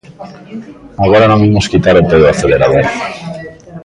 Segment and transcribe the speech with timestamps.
[1.05, 2.85] Agora non imos quitar o pé do acelerador.